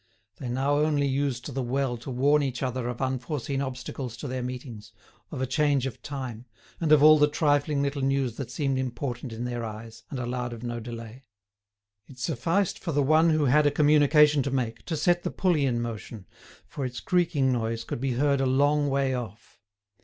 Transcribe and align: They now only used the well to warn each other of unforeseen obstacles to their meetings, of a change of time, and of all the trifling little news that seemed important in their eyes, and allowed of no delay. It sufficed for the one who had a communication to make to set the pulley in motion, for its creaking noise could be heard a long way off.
They 0.37 0.49
now 0.49 0.77
only 0.79 1.05
used 1.05 1.53
the 1.53 1.61
well 1.61 1.95
to 1.97 2.09
warn 2.09 2.41
each 2.41 2.63
other 2.63 2.89
of 2.89 3.03
unforeseen 3.03 3.61
obstacles 3.61 4.17
to 4.17 4.27
their 4.27 4.41
meetings, 4.41 4.93
of 5.29 5.43
a 5.43 5.45
change 5.45 5.85
of 5.85 6.01
time, 6.01 6.45
and 6.79 6.91
of 6.91 7.03
all 7.03 7.19
the 7.19 7.27
trifling 7.29 7.83
little 7.83 8.01
news 8.01 8.37
that 8.37 8.49
seemed 8.49 8.79
important 8.79 9.31
in 9.31 9.45
their 9.45 9.63
eyes, 9.63 10.01
and 10.09 10.17
allowed 10.17 10.53
of 10.53 10.63
no 10.63 10.79
delay. 10.79 11.25
It 12.07 12.17
sufficed 12.17 12.79
for 12.79 12.91
the 12.93 13.03
one 13.03 13.29
who 13.29 13.45
had 13.45 13.67
a 13.67 13.69
communication 13.69 14.41
to 14.41 14.49
make 14.49 14.83
to 14.85 14.97
set 14.97 15.21
the 15.21 15.29
pulley 15.29 15.67
in 15.67 15.79
motion, 15.79 16.25
for 16.65 16.83
its 16.83 16.99
creaking 16.99 17.51
noise 17.51 17.83
could 17.83 18.01
be 18.01 18.13
heard 18.13 18.41
a 18.41 18.47
long 18.47 18.89
way 18.89 19.13
off. 19.13 19.59